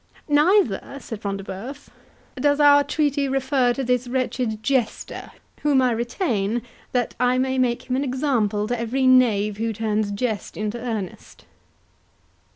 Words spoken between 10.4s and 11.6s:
into earnest."